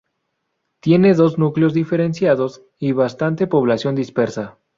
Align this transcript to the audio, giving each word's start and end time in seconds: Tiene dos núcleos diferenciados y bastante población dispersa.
Tiene 0.79 1.13
dos 1.13 1.37
núcleos 1.37 1.75
diferenciados 1.75 2.63
y 2.79 2.91
bastante 2.93 3.45
población 3.45 3.93
dispersa. 3.93 4.57